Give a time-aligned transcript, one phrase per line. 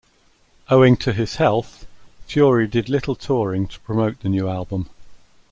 [0.67, 1.85] Owing to his health,
[2.25, 4.89] Fury did little touring to promote the new album.